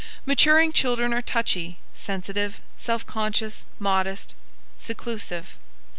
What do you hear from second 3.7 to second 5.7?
modest, seclusive.